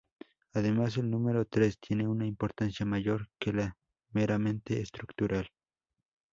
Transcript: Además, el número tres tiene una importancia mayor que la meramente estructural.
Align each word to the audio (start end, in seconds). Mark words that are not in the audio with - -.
Además, 0.55 0.97
el 0.97 1.11
número 1.11 1.45
tres 1.45 1.77
tiene 1.79 2.07
una 2.07 2.25
importancia 2.25 2.87
mayor 2.87 3.29
que 3.37 3.53
la 3.53 3.77
meramente 4.09 4.81
estructural. 4.81 5.51